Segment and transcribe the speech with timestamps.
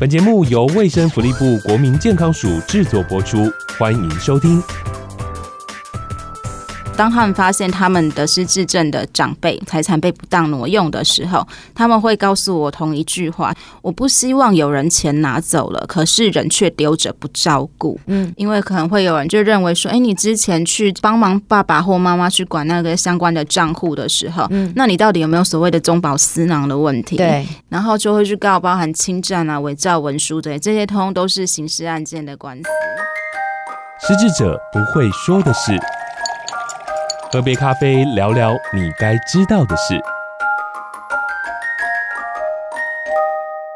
[0.00, 4.62] 本节目由卫生福利部国民健康署制作播出，欢迎收听。
[7.00, 17.98] 当他们发现他们的失智症的长辈财产被不当挪用的时候，他们会告诉我同一句话：我不希望有人钱拿走了，可是人却丢着不照顾。
[18.04, 27.16] 嗯，因为可能会有人就认为说，哎，你之前去帮忙爸爸或妈妈去管那个相关的账户的时候，嗯，那你到底有没有所谓的中饱私囊的问题？
[27.16, 32.64] 对，然后就会去告包含侵占啊、伪造文书的这些，通通都是刑事案件的官司。
[34.06, 35.80] 失智者不会说的事。
[37.32, 39.96] 喝杯咖啡，聊聊你该知道的事。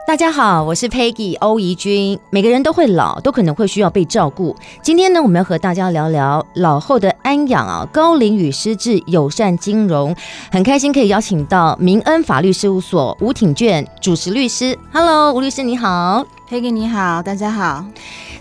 [0.05, 2.19] 大家好，我是 Peggy 欧怡君。
[2.30, 4.57] 每个人都会老，都可能会需要被照顾。
[4.83, 10.13] 今天呢，我们要和大家聊聊老后的安养啊，高龄与失智友善金融。
[10.51, 14.77] 很开心可以邀请到明恩法律事务所吴挺娟主持律师。
[14.93, 17.85] Hello，吴律师你好，Peggy 你好，大家好。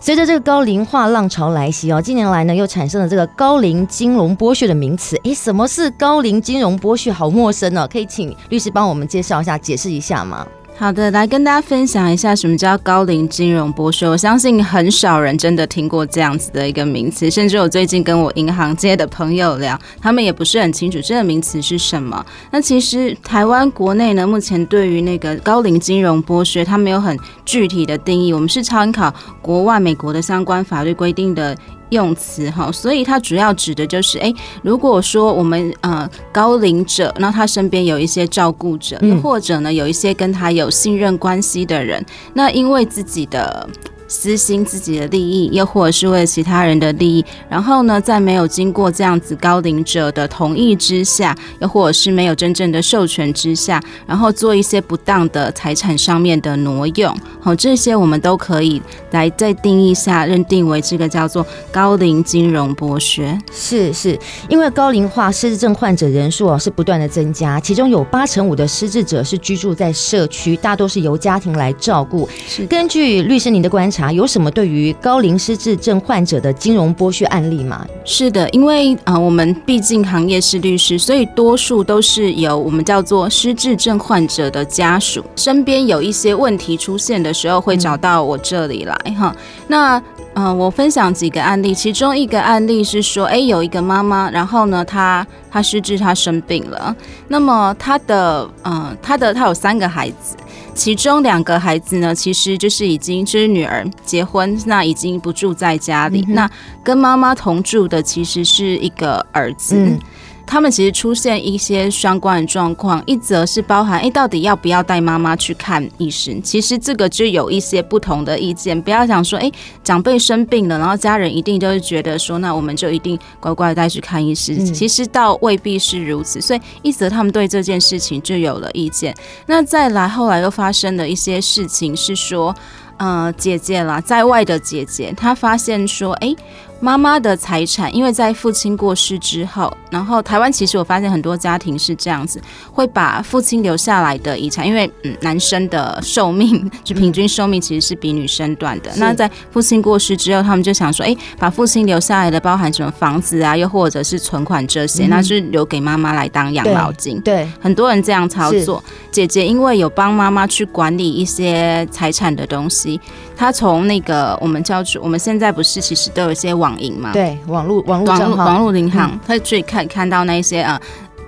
[0.05, 5.16] 随着这个高龄化浪潮来袭哦，近年来呢又产生了这个高龄金融剥削的名词。
[5.23, 7.09] 诶，什么是高龄金融剥削？
[7.09, 10.45] 好陌生哦，可以请律师帮我们介绍一下、解释一下吗？
[10.75, 14.09] 好的，来跟大家分享一下什么叫高龄金融剥削。
[14.09, 22.25] 我相信很少人真的听过这样子的一个名词，甚至我最近跟我银行界的朋友聊，他们也不是很清楚这个名词是什么。
[22.52, 28.33] 那其实台湾国内呢，目前对于那个高龄金融剥削，它没有很具体的定义。
[28.33, 31.55] 我们是参考国外美国的相关法律规定的。
[31.89, 43.67] 用词哈，所以它主要指的就是，诶，如果说我们呃高龄者，那他身边有一些照顾者，又或者呢有一些跟他有信任关系的人，那因为自己的。
[44.14, 63.36] 私心自己的利益，又或者是为了其他人的利益，然后呢，在没有经过这样子高龄者的同意之下，又或者是没有真正的授权之下，然后做一些不当的财产上面的挪用，好，这些我们都可以来再定义下认定为这个叫做高龄金融剥削。
[63.52, 64.17] 是是，
[64.48, 72.30] 因为高龄化失智症患者人数啊是不断的增加，其中有八成五的失智者是居住在社区，大多是由家庭来照顾。
[72.48, 74.02] 是根据律师您的观察。
[74.11, 77.86] 有什么对于高龄失智症患者的金融剥削案例吗？
[78.03, 89.36] 是的，因为啊、呃，我们毕竟行业是律师，所以多数都是由我们叫做失智症患者的家属身边有一些问题出现的时候，会找到我这里来哈。
[89.67, 90.02] 那
[90.36, 96.95] 嗯、呃，我分享几个案例，其中一个案例是说，哎，有一个妈妈，然后呢，她她失智，她生病了，
[97.27, 100.36] 那么她的嗯、呃，她的她有三个孩子。
[100.76, 106.49] 其中两个孩子呢，其实就是已经就是女儿结婚，那已经不住在家里，嗯、那
[106.83, 109.76] 跟妈妈同住的其实是一个儿子。
[109.76, 109.99] 嗯
[110.45, 116.39] 他们其实出现一些相关的状况，一则是包含，哎，到底要不要带妈妈去看医生？
[116.43, 118.80] 其实这个就有一些不同的意见。
[118.80, 119.52] 不要想说，哎，
[119.83, 124.64] 长辈生病了，然后家人一定就是觉得说，那我们就一定乖乖带去看医生。
[124.73, 126.39] 其实倒未必是如此。
[126.39, 129.15] 所以一则他们对这件事情就有了意见。
[129.48, 132.56] 那再来后来又发生了一些事情，是说，
[132.98, 136.36] 呃，姐姐啦，在外的姐姐，她发现说，哎。
[136.83, 142.42] 妈妈的财产，因为在父亲过世之后，然后台湾其实我发现很多家庭是这样子，
[142.74, 148.92] 会把父亲留下来的遗产，因为嗯，男生的寿命就平均寿命其实是比女生短的。
[148.98, 157.18] 那在父亲过世之后，他们就想说，哎，把父亲留下来的包含什么房子啊，又或者是存款这些，那是留给妈妈来当养老金。
[157.22, 158.83] 对，很多人这样操作。
[159.10, 163.00] 姐姐因为有帮妈妈去管理一些财产的东西，
[163.38, 166.73] 她从那个我们叫做我们现在不是其实都有一些网。
[166.80, 170.80] 银嘛，对，网络网络网络网络银行，他去看看到那些啊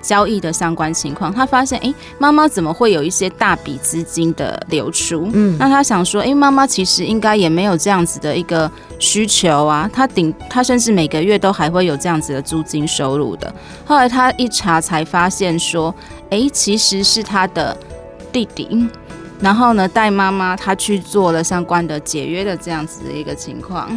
[0.01, 5.27] 交易的相关情况，他发现，哎，妈妈怎么会有一些大笔资金的流出？
[5.33, 8.69] 嗯，那他想说，哎，妈妈其实应该也没有这样子的一个
[8.99, 13.51] 需求啊，他顶他甚至每个月都还会有这样子的租金收入的。
[13.83, 15.93] 后来他一查才发现说，
[16.29, 17.75] 哎，其实是他的
[18.31, 18.87] 弟弟，
[19.39, 23.89] 然后呢带妈妈他去做了相关的解约的这样子的一个情况。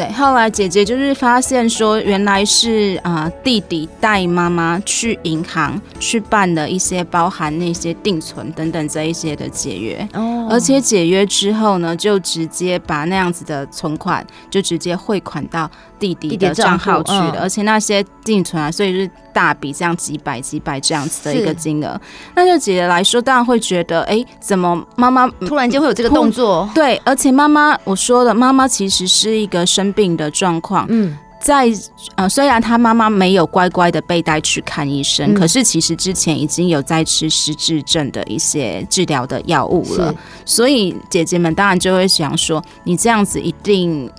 [0.00, 21.98] 对，后来姐姐就是发现说，原来是啊、呃、弟弟带妈妈去银行去办了一些包含那些定存等等这一些的解约，哦，而且解约之后呢，就直接把那样子的存款就直接汇款到弟弟的账号去了，而且那些定存啊，所以是大笔这样几百几百这样子的一个金额，
[22.34, 26.68] 那就姐姐来说，当然会觉得，哎，怎么妈妈突然间会有这个动作？
[26.74, 29.66] 对，而且妈妈我说了，妈妈其实是一个。
[29.70, 31.70] 生病的状况，嗯，在
[32.16, 40.12] 呃，虽然他妈妈没有乖乖的被带去看医生，嗯、可是其实之前已经有在吃失智症的一些治疗的药物了，
[40.44, 44.10] 所以姐姐们当然就会想说，你这样子一定。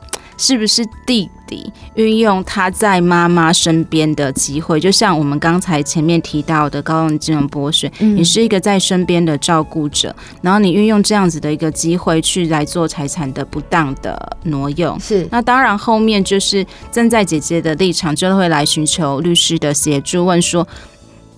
[0.41, 15.27] 是不是弟弟运用他在妈妈身边的机会，就像我们刚才前面提到的高龄金融剥削，嗯、你是一个在身边的照顾者，然后你运用这样子的一个机会去来做财产的不当的挪用，是。
[15.29, 20.67] 那当然后面就是站在姐姐的立场，就会来寻求律师的协助，问说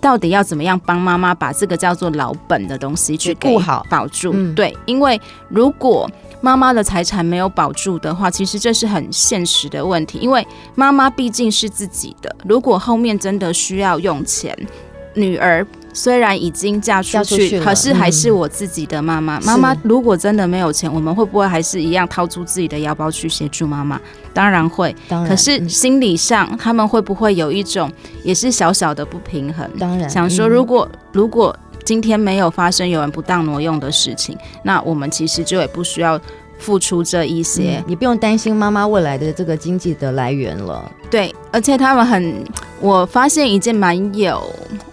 [0.03, 4.31] 到底要怎么样帮妈妈把这个叫做老本的东西去顾好保住？
[4.33, 6.11] 嗯、对，因为如果
[6.41, 10.45] 妈妈的财产没有保住的话，其实这是很现实的问题，因为
[10.75, 12.35] 妈妈毕竟是自己的。
[12.45, 14.53] 如果后面真的需要用钱，
[15.13, 19.39] 女儿虽然已经嫁出去，出去可是还是我自己的妈妈。
[19.41, 24.01] 妈妈如果真的没有钱，我们会不会还是一样掏出自己的腰包去协助妈妈？
[24.33, 24.95] 当然会。
[25.07, 27.91] 当然，可是心理上他们会不会有一种
[28.23, 29.69] 也是小小的不平衡？
[29.79, 31.55] 当然，想说如果如果。
[31.85, 36.17] 今天没有发生有人不当挪用的事情，那我们其实就也不需要
[36.63, 40.89] 付出这一些，嗯、你不用担心妈妈未来的这个经济的来源了。
[41.11, 42.43] 对，而且他们很，
[42.79, 44.41] 我发现一件蛮有，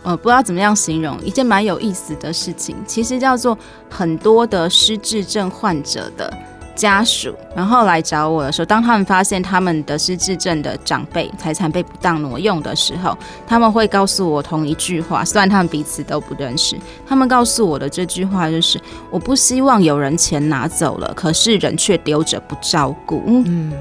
[0.03, 3.57] 呃，不知道怎么样形容，一件蛮有意思的事情，其实叫做
[3.89, 6.37] 很多的失智症患者的。
[6.81, 13.15] 家属，然后来找我的时候，当他们发现他们的失智症的长辈财产被不当挪用的时候，
[13.47, 16.75] 他们会告诉我同一句话，虽然他们彼此都不认识，
[17.07, 18.81] 他们告诉我的这句话就是：
[19.11, 23.23] 我不希望有人钱拿走了，可是人却丢着不照顾。
[23.27, 23.75] 嗯，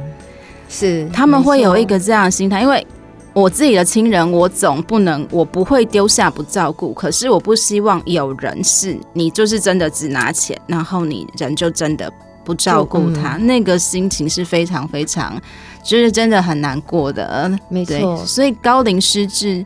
[0.67, 2.85] 是他们会有一个这样的心态，因为
[3.31, 12.11] 我自己的亲人，我总不能，我不会丢下不照顾，可是我不希望有人是你就是真的只拿钱，然后你人就真的。
[12.49, 15.39] 不照顾他，嗯、那个心情是非常非常，
[15.83, 17.47] 就是真的很难过的。
[17.69, 19.63] 没错，所以高龄失智，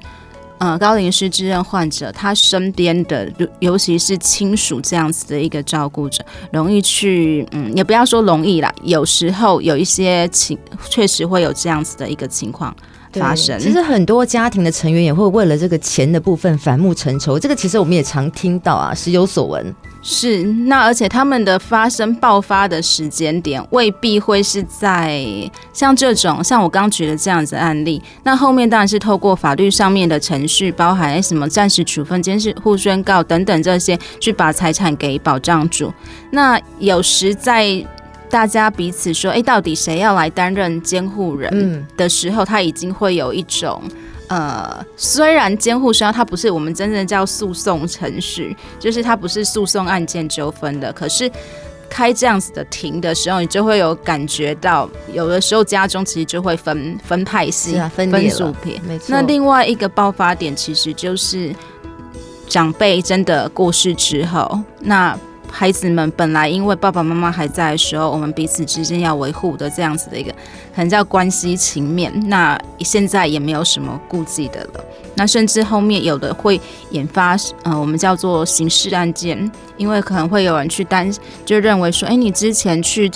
[0.57, 6.21] 呃，高龄失智症患者，他身边的，尤其是亲属这样子的一个照顾者，
[6.51, 10.57] 容易去，嗯，也不要说容易啦，有时候有一些情，
[10.89, 12.75] 确实会有这样子的一个情况
[13.13, 13.59] 发生。
[13.59, 19.73] 其实很多家庭的成员也会为了这个钱的部分反目成仇，这个其实我们也常听到啊，时有所闻。
[20.05, 25.25] 是，那而且他们的发生爆发的时间点未必会是在
[25.71, 35.93] 像这种像我刚举的这样子案例，那后面当然是透过法律上面的程序，包含什么暂时处分、监视互宣告等等这些，去把财产给保障住。
[36.31, 37.65] 那有时在
[38.33, 43.79] 大家彼此说，哎，到底谁要来担任监护人的时候，他已经会有一种。
[44.27, 50.91] 呃，虽然监护需要，它不是我们真正叫诉讼程序，就是它不是诉讼案件纠纷的。
[50.91, 51.29] 可是
[51.87, 58.81] 开这样子的庭的时候，你就会有感觉到，有的时候家中其实就会分分派系、啊、分分组别。
[59.05, 61.53] 那另外一个爆发点，其实就是
[62.49, 65.15] 长辈真的过世之后，那。
[65.55, 70.31] 孩子们本来因为爸爸妈妈还在的时候，我们彼此之间要维护的这样子的一个，
[70.75, 72.11] 可能叫关系情面。
[72.27, 74.83] 那现在也没有什么顾忌的了。
[75.13, 76.59] 那甚至后面有的会
[76.89, 81.13] 引发，呃，我们叫做刑事案件，因为可能会有人去担，
[81.45, 83.11] 就认为说，哎，你之前去。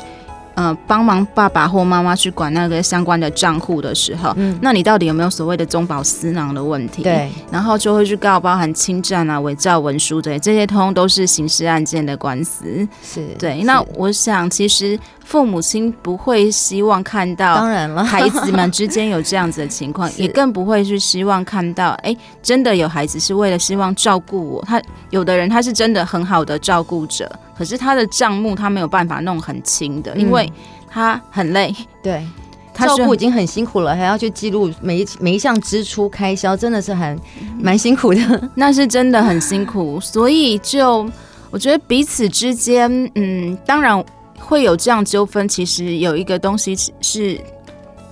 [0.58, 7.04] 呃，帮忙爸爸或妈妈去管那个相关的账户的时候，嗯，那你到底有没有所谓的中饱私囊的问题？
[7.04, 12.88] 对，然后就会去告，包含侵占啊、伪造文书的这些，通通都是刑事案件的官司。
[13.04, 13.62] 是对。
[13.62, 24.64] 那我想，其实父母亲不会希望看到，当然了，孩子们之间有这样子的情况， 也更不会去希望看到，哎、欸，真的有孩子是为了希望照顾我。
[24.64, 27.30] 他有的人他是真的很好的照顾者。
[27.58, 30.50] 可是他的账目他没有办法弄很清的，因为
[30.90, 31.76] 他很累。
[31.78, 32.28] 嗯、对，
[32.74, 37.20] 他照顾已经很辛苦了，还要去记录每一每一项支出开销，真的是很
[37.60, 38.22] 蛮辛苦的。
[38.56, 41.06] 那是真的很辛苦，所以就
[41.50, 44.02] 我觉得彼此之间，嗯，当然
[44.48, 45.46] 会有这样纠纷。
[45.48, 47.38] 其实有一个东西是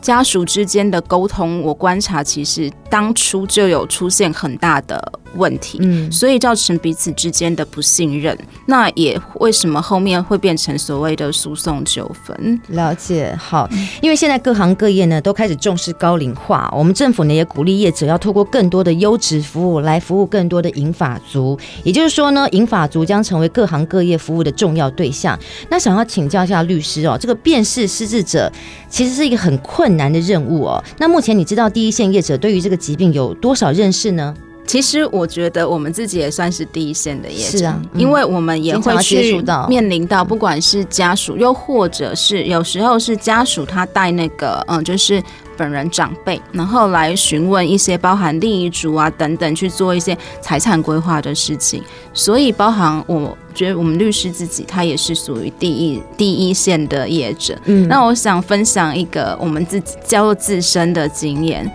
[0.01, 5.19] 家属之间的沟通，我观察其实当初就有出现很大的。
[5.35, 12.59] 问题，嗯，所以造成彼此之间的不信任，那也为什么后面会变成所谓的诉讼纠纷？
[12.69, 13.69] 了解，好，
[14.01, 25.37] 因为现在各行各业呢都开始重视高龄化，我们政府呢也鼓励业者要透过更多的优质服务来服务更多的银发族，也就是说呢，银发族将成为各行各业服务的重要对象。
[25.69, 28.51] 那想要请教一下律师哦，这个辨识失智者
[28.89, 30.83] 其实是一个很困难的任务哦。
[30.97, 34.33] 那目前你知道第一线业者对于这个疾病有多少认识呢？
[34.65, 45.21] 其实我觉得我们自己也算是第一线的业者，是啊，嗯、因为我们也会去面临到，不管是家属，又或者是有时候是家属他带那个，嗯，就是
[45.55, 51.83] 本人长辈，然后来询问一些包含立遗嘱啊等等，去做一些财产规划的事情。
[52.13, 57.57] 所以，包含我觉得我们律师自己，他也是属于第一第一线的业者。
[57.65, 61.71] 嗯，那我想分享一个我们自己叫做自身的经验。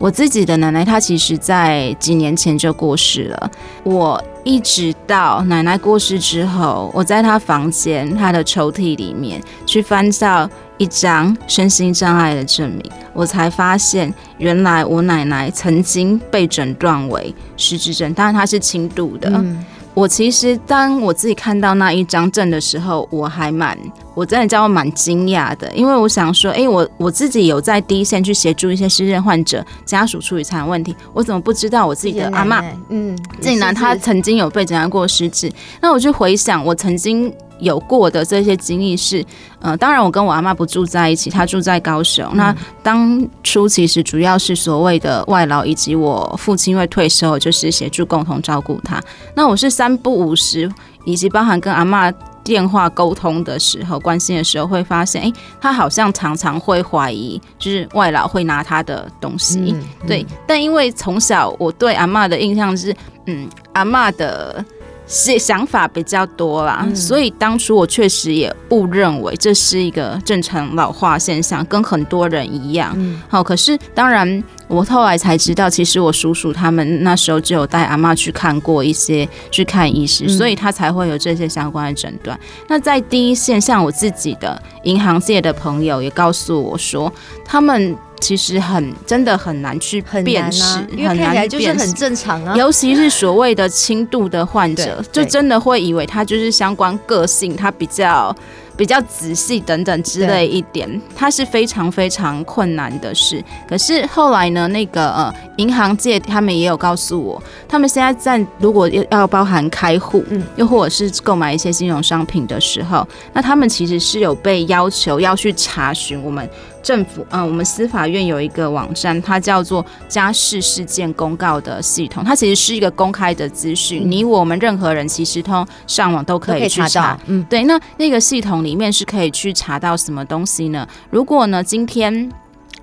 [0.00, 3.50] 我自己的奶奶，她其实在几年前就过世了。
[3.84, 19.30] 我一直到奶奶过世之后，我在她房间她的抽屉里面去翻到一张身心障碍的证明，我才发现原来我奶奶曾经被诊断为失智症，当然她是轻度的。
[19.34, 23.76] 嗯我其实当我自己看到那一张证的时候，我还蛮，
[24.20, 35.50] 我真的叫我蛮惊讶的，因为我想说，哎、欸，我我自己有在第一线去协助一些失智患者家属处理财产问题，我怎么不知道我自己的阿嬷，嗯，竟然她曾经有被诊断过失智？
[35.80, 37.32] 那我就回想我曾经。
[37.60, 39.22] 有过的这些经历是，
[39.60, 42.26] 呃，当然我跟我阿嬷不住在一起，她住在高雄。
[42.32, 48.98] 嗯、那当初其实主要是所谓的外劳，以及我父亲因为退休，就是协助共同照顾她。
[49.36, 50.72] 那我是三不五时，
[51.04, 52.10] 以及包含跟阿嬷
[52.50, 59.72] 电话沟通的时候，关心的时候，会发现，哎、欸，她好像常常会怀疑，就是外老会拿他的东西。
[59.72, 62.92] 嗯嗯、对，但因为从小我对阿嬷的印象是，
[63.26, 64.64] 嗯，阿嬷的。
[65.12, 72.94] 是想法比较多啦，嗯、所以当初我确实也误认为这是一个正常老化现象，跟很多人一样。
[72.96, 82.38] 嗯、好，可是当然我后来才知道，其实我叔叔他们那时候就有带阿妈去看过一些去看医师，嗯、所以他才会有这些相关的诊断。
[82.68, 87.12] 那在第一线，像我自己的银行界的朋友也告诉我说，
[87.44, 87.96] 他们。
[88.20, 92.54] 其实很真的很难去辨识，啊，因为看起来就是很正常啊。
[92.56, 98.34] 尤其是所谓的轻度的患者，就真的会以为他就是相关个性，他比较。
[98.76, 103.44] 比较仔细等等之类一点，它是非常非常困难的事。
[103.68, 116.48] 可是后来呢，那个呃银行界他们也有告诉我，他们现在在如果要要包含开户，嗯，又或者是购买一些金融商品的时候，那他们其实是有被要求要去查询我们
[116.82, 128.70] 政府，嗯、呃，我们司法院有一个网站，它叫做家事事件公告的系统，它其实是一个公开的资讯，嗯、你我们任何人其实通上网都可以去查，查到，嗯，对，那那个系统里。
[128.70, 130.86] 里面是可以去查到什么东西呢？
[131.10, 132.30] 如果呢，今天。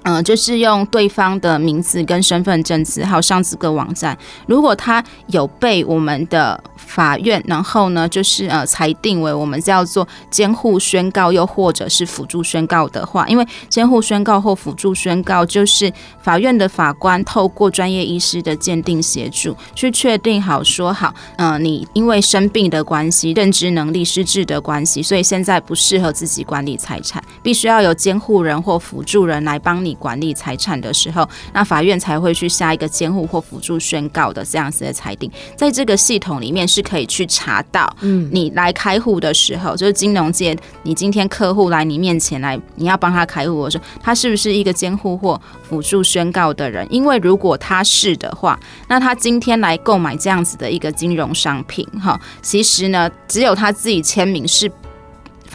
[0.08, 4.18] 嗯，就是用对方的名字跟身份证字号上这个网站。
[4.46, 29.97] 如果他有被我们的法院，然后呢，就是呃裁定为我们叫做监护宣告，又或者是辅助宣告的话，因为监护宣告或辅助宣告，就是法院的法官透过专业医师的鉴定协助，去确定好说好，嗯、呃，你因为生病的关系、认知能力失智的关系，所以现在不适合自己管理财产，必须要有监护人或辅助人来帮你。
[29.98, 46.88] 管理财产的时候，那法院才会去下一个监护或辅助宣告的这样子的裁定，在这个系统里面是可以去查到，嗯，你来开户的时候，就是金融界，你今天客户来你面前来，你要帮他开户的时候，他是不是一个监护或辅助宣告的人？
[46.90, 54.72] 因为如果他是的话，那他今天来购买这样子的一个金融商品，哈，其实呢，只有他自己签名是。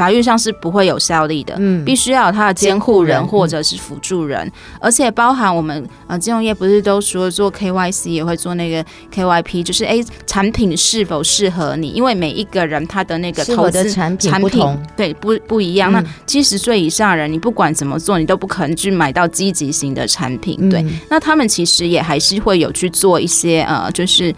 [0.03, 11.91] 法律上是不会有效力的，嗯，必须要有他的监护人或者是辅助人，嗯、而且包含我们呃金融业不是都说做 KYC 也会做那个 KYP，就是哎产品是否适合你？
[11.91, 15.93] 因为每一个人他的那个投资产品不同，对不不一样。
[15.93, 20.83] 嗯、那七十岁以上的人，你不管怎么做，你都不可能去买到积极型的产品，对。
[20.83, 24.35] 嗯、那他们其实也还是会有去做一些呃，就是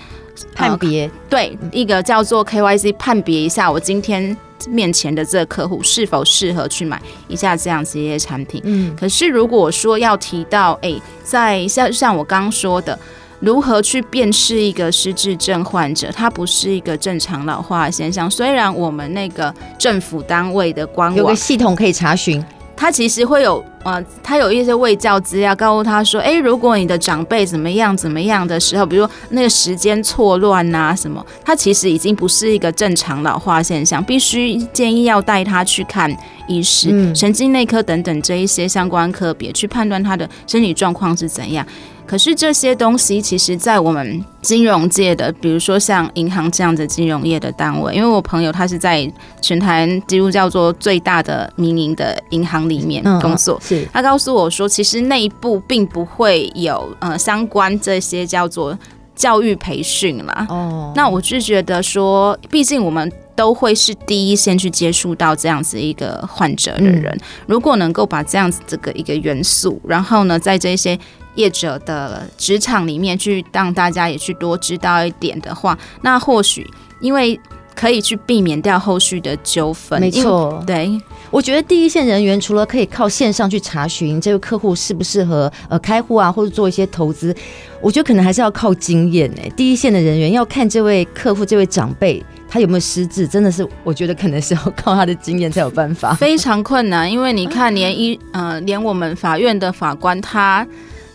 [0.55, 4.37] 判别，对一个叫做 KYC 判别一下，我今天。
[4.69, 8.61] 面前的这个客户是否适合去买一下这样子一些产品？
[8.65, 12.99] 嗯，可是如果说要提到，哎、欸，在像像我刚刚说的，
[13.41, 18.31] 如何去辨识一个失智症患者，他不是一个正常老化的现象。
[18.31, 22.45] 虽然我们那个政府单位的官网有个系统可以查询。
[22.77, 36.11] 它其实会有呃，他有一些卫教资料告诉他说，诶，如果你的长辈怎么样怎么样的时候，比如说那个时间错乱呐什么，他其实已经不是一个正常老化现象，必须建议要带他去看
[36.49, 41.67] 医师、嗯、神经内科等等这一些相关科别去判断他的身体状况是怎样。
[42.07, 49.11] 可是这些东西，其实，在我们金融界的，比如说像银行这样的金融业的单位，因为我朋友他是在
[49.41, 58.79] 全台几乎叫做最大的民营的银行里面工作，嗯、是他告诉我说，其实内部并不会有呃相关这些叫做
[59.15, 60.47] 教育培训啦。
[60.49, 70.99] 哦，那我就觉得说，毕竟我们都会是第一线去接触到这样子一个患者的人，嗯、如果能够把这样子这个一个元素，然后呢，在这些
[71.35, 76.67] 业者的职场里面去让大家也去多知道一点的话，那或许
[77.01, 77.39] 因为。
[77.77, 80.01] 可以去避免掉后续的纠纷。
[80.01, 80.89] 没错，对，
[81.35, 87.35] 我觉得第一线人员除了可以靠线上去查询这个客户适不适合呃开户啊，或者做一些投资，
[87.81, 89.49] 我觉得可能还是要靠经验哎。
[89.57, 96.15] 第一线的人员要看这位客户、这位长辈他有没有失智，真的是我觉得可能是要靠他的经验才有办法。
[96.15, 100.65] 非常困难，因为你看，连一呃，连我们法院的法官他。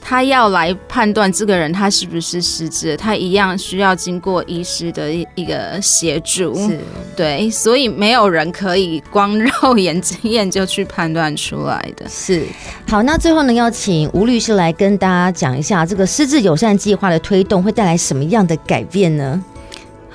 [0.10, 6.80] 他要来判断这个人他是不是失智，他一样需要经过医师的一一个协助，是
[7.16, 12.10] 对，所以没有人可以光肉眼经验就去判断出来的。
[12.10, 12.44] 是，
[12.88, 19.40] 好，那最后呢，要请吴律师来跟大家讲一下这个失智友善计划的推动会带来什么样的改变呢？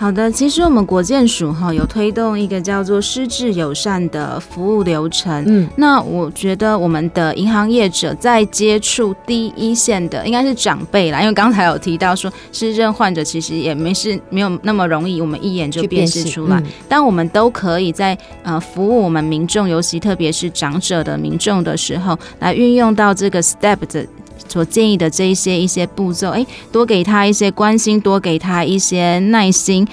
[0.04, 5.42] 好的，其实我们国建署哈有推动一个叫做失智友善的服务流程。
[5.46, 16.62] 嗯，那我觉得我们的银行业者在接触第一线的应该是长辈啦，因为刚才有提到说失智患者其实也没是没有那么容易，我们一眼就辨识出来。
[16.86, 24.06] 但我们都可以在呃服务我们民众，尤其特别是长者的民众的时候，来运用到这个 STEP 的。
[24.48, 29.86] 所建议的这一些一些步骤，诶，多给他一些关心，多给他一些耐心，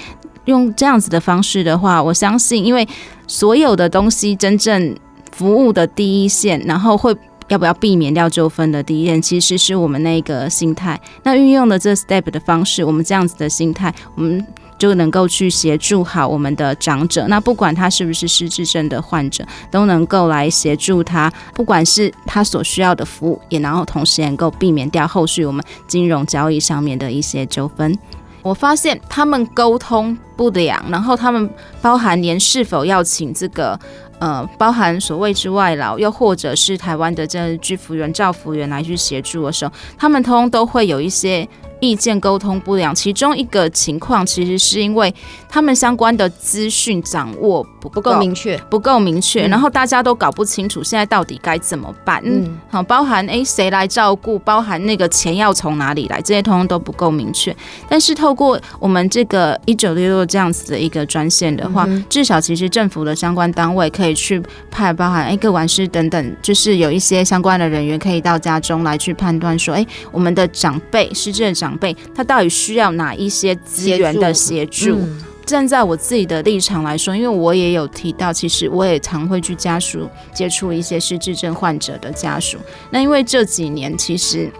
[0.46, 2.88] 用这样子的方式的话，我相信，因为
[3.28, 4.96] 所有的东西真正
[5.32, 7.16] 服务的第一线，然后会
[7.48, 11.00] 要不要避免掉纠纷的第一线，其实是我们那个心态。
[11.24, 14.46] 那运用的这 step 的方式，我们这样子的心态，我们。
[14.82, 27.96] 就能够去协助好我们的长者，那不管他是不是失智症的患者，都能够来协助他，不管是他所需要的服务，也然后同时能够避免掉后续我们金融交易上面的一些纠纷。
[28.42, 31.48] 我发现他们沟通不良，然后他们
[31.80, 33.80] 包含连是否要请这个
[34.18, 41.48] 呃，包含所谓之外劳，又或者是台湾的这居服员、照服员来去协助的时候，他们通通都会有一些。
[41.82, 45.14] 意见沟通不良，其中一个情况其实是因为
[45.50, 52.22] 他们相关的资讯掌握不不够明确，不够明确，然后大家都搞不清楚现在到底该怎么办。
[52.24, 57.54] 嗯，好，包含诶谁来照顾，包含那个钱要从哪里来，这些通通都不够明确。
[57.90, 64.40] 但是透过我们这个一九六六这样子的一个专线的话，嗯、至少其实政府的相关单位可以去
[64.70, 71.71] 派，包含诶个管师等等，就是有一些相关的人员可以到家中来去判断说，诶我们的长辈失智的长。
[71.72, 74.98] 长辈他到底需要哪一些资源的协助？
[74.98, 82.58] 嗯、站在我自己的立场来说，因为我也有提到，其实我也常会去家属接触一些失智症患者的家属。
[82.90, 84.52] 那因为这几年其实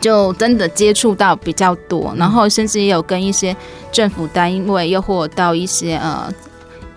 [0.00, 3.56] 就真的接触到比较多，然后甚至也有跟一些
[3.92, 6.32] 政府单位，又或到一些呃。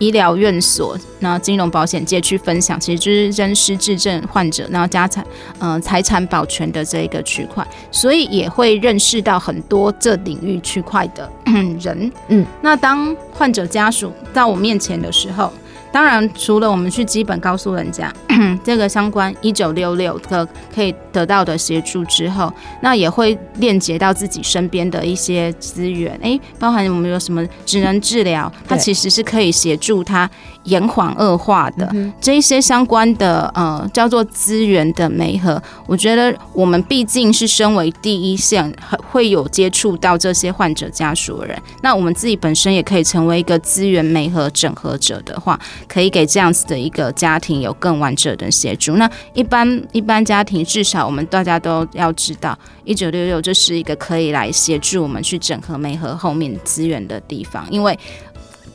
[0.03, 5.25] 医疗院所，那金融保险界去分享，其实就是真失智症患者，然后家产，
[5.59, 11.31] 嗯、呃，财产保全的这一个区块，所以也会认识到很多这领域区块的
[11.79, 12.11] 人。
[12.27, 15.49] 嗯，那当患者家属到我面前的时候。
[15.93, 18.12] 当然，除了我们去基本告诉人家
[18.65, 22.51] 这个相关一九六六的可以得到的协助之后，
[22.82, 30.27] 那也会链接到自己身边的一些资源，诶，包含我们有什么职能治疗，它其实是可以协助他
[30.63, 35.62] 延缓恶化的这一些相关的呃叫做资源的媒合。
[35.86, 38.73] 我觉得我们毕竟是身为第一线，
[39.12, 45.60] 会有接触到这些患者家属的人，那我们自己本身也可以成为一个资源媒合整合者的话。
[45.88, 48.93] 可以给这样子的一个家庭有更完整的协助。
[48.95, 57.97] 那一般一般家庭，至少我们大家都要知道，一九六六这是一个可以来协助我们去整合媒合后面资源的地方，因为。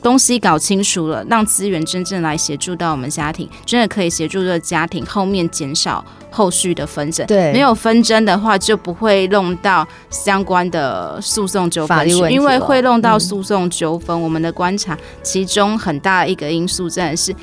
[0.01, 7.25] 东西搞清楚了，让资源真正来协助到我们家庭，真的可以协助这个家庭后面减少后续的纷争。
[7.27, 14.19] 对，没有纷争的话，就不会弄到相关的诉讼纠纷，因为会弄到诉讼纠纷。
[14.19, 17.35] 我们的观察，其中很大一个因素真的是。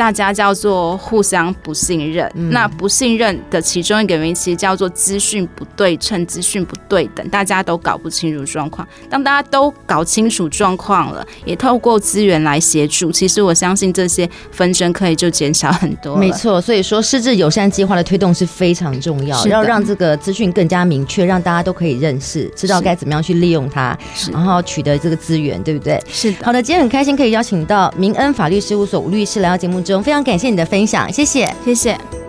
[0.00, 8.88] 大家叫做互相不信任，嗯、那不信任的其中一个原因，其实叫做资讯不对称、资讯不对等，大家都搞不清楚状况。
[9.10, 16.16] 当大家都搞清楚状况了，也透过资源来协助，其实我相信这些纷争可以就减少很多。
[16.16, 23.94] 没错，所以说失智友善计划的推动是非常重要，要让这个资讯更加明确，让大家都可以认识，知道该怎么样去利用它，
[24.32, 26.02] 然后取得这个资源，对不对？
[26.08, 26.46] 是的。
[26.46, 32.19] 好的，今天很开心可以邀请到明恩法律事务所吴律师来到节目非常感谢你的分享，谢谢，谢谢。